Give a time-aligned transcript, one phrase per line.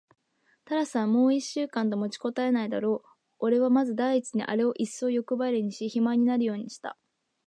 [0.65, 3.09] タラスはもう一週間と持ちこたえないだろう。
[3.37, 6.97] おれはまず第一にあれをいっそうよくばりにし、肥満になるようにした。